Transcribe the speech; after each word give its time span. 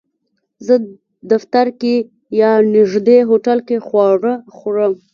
زه 0.65 0.73
دفتر 1.31 1.65
کې 1.79 1.95
یا 2.41 2.51
نږدې 2.75 3.17
هوټل 3.29 3.59
کې 3.67 3.77
خواړه 3.87 4.33
خورم 4.55 4.93